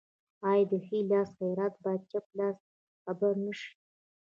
آیا 0.49 0.63
د 0.71 0.73
ښي 0.85 0.99
لاس 1.11 1.29
خیرات 1.37 1.73
باید 1.83 2.01
چپ 2.11 2.25
لاس 2.39 2.57
خبر 3.03 3.33
نشي؟ 3.45 3.69